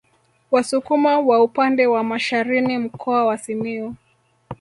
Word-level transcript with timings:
Wasukuma 0.51 1.19
wa 1.19 1.43
upande 1.43 1.87
wa 1.87 2.03
Masharini 2.03 2.77
Mkoa 2.77 3.25
wa 3.25 3.37
Simiyu 3.37 3.95